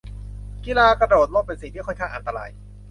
[0.65, 2.49] กีฬากระโดดร่ม เป็นสิ่งที่ค่อนข้างอันตราย